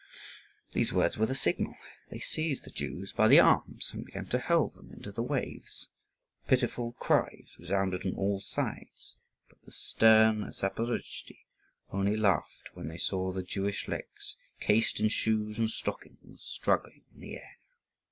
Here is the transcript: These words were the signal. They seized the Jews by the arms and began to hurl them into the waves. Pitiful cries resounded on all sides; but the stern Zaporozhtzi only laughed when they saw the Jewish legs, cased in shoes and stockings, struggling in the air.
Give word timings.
These 0.71 0.91
words 0.91 1.15
were 1.19 1.27
the 1.27 1.35
signal. 1.35 1.75
They 2.09 2.17
seized 2.19 2.63
the 2.63 2.71
Jews 2.71 3.11
by 3.11 3.27
the 3.27 3.39
arms 3.39 3.91
and 3.93 4.03
began 4.03 4.25
to 4.29 4.39
hurl 4.39 4.69
them 4.69 4.89
into 4.91 5.11
the 5.11 5.21
waves. 5.21 5.89
Pitiful 6.47 6.93
cries 6.93 7.49
resounded 7.59 8.03
on 8.07 8.15
all 8.15 8.39
sides; 8.41 9.15
but 9.47 9.61
the 9.63 9.71
stern 9.71 10.51
Zaporozhtzi 10.51 11.45
only 11.91 12.17
laughed 12.17 12.69
when 12.73 12.87
they 12.87 12.97
saw 12.97 13.31
the 13.31 13.43
Jewish 13.43 13.87
legs, 13.87 14.37
cased 14.59 14.99
in 14.99 15.09
shoes 15.09 15.59
and 15.59 15.69
stockings, 15.69 16.41
struggling 16.41 17.03
in 17.13 17.21
the 17.21 17.35
air. 17.35 17.57